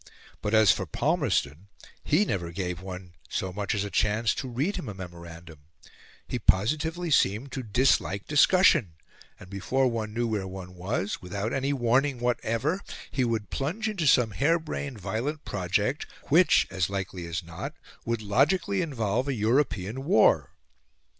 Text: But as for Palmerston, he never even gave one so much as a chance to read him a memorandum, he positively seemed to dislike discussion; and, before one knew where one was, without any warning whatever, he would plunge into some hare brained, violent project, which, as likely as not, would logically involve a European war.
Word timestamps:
But 0.41 0.55
as 0.55 0.71
for 0.71 0.87
Palmerston, 0.87 1.67
he 2.03 2.25
never 2.25 2.47
even 2.47 2.55
gave 2.55 2.81
one 2.81 3.13
so 3.29 3.53
much 3.53 3.75
as 3.75 3.83
a 3.83 3.91
chance 3.91 4.33
to 4.33 4.49
read 4.49 4.77
him 4.77 4.89
a 4.89 4.95
memorandum, 4.95 5.59
he 6.27 6.39
positively 6.39 7.11
seemed 7.11 7.51
to 7.51 7.61
dislike 7.61 8.25
discussion; 8.25 8.93
and, 9.39 9.47
before 9.47 9.87
one 9.89 10.11
knew 10.11 10.25
where 10.25 10.47
one 10.47 10.73
was, 10.73 11.21
without 11.21 11.53
any 11.53 11.71
warning 11.71 12.17
whatever, 12.19 12.81
he 13.11 13.23
would 13.23 13.51
plunge 13.51 13.87
into 13.87 14.07
some 14.07 14.31
hare 14.31 14.57
brained, 14.57 14.99
violent 14.99 15.45
project, 15.45 16.07
which, 16.29 16.65
as 16.71 16.89
likely 16.89 17.27
as 17.27 17.43
not, 17.43 17.75
would 18.03 18.23
logically 18.23 18.81
involve 18.81 19.27
a 19.27 19.35
European 19.35 20.03
war. 20.03 20.49